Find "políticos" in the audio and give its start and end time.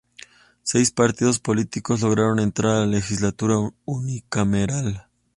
1.39-2.01